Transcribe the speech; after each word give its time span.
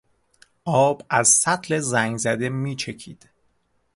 آب 0.65 1.05
از 1.09 1.27
سطل 1.29 1.79
زنگزده 1.79 2.49
میچکید. 2.49 3.29